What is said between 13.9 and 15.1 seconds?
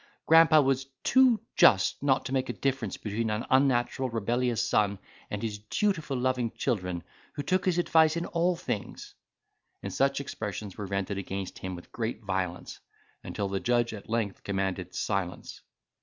at length commanded